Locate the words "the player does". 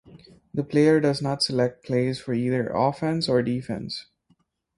0.51-1.21